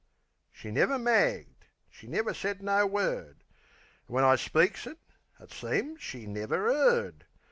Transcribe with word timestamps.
She 0.51 0.71
never 0.71 0.97
magged; 0.97 1.67
she 1.87 2.07
never 2.07 2.33
said 2.33 2.63
no 2.63 2.87
word. 2.87 3.43
An' 4.07 4.07
when 4.15 4.23
I 4.23 4.35
speaks, 4.35 4.87
it 4.87 4.97
seems 5.51 6.01
she 6.01 6.25
never 6.25 6.65
'eard. 6.71 7.25